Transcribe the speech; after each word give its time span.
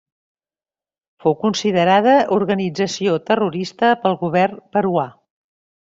Fou 1.25 1.35
considerada 1.43 2.17
organització 2.39 3.21
terrorista 3.31 3.93
pel 4.07 4.19
Govern 4.27 4.61
peruà. 4.77 5.11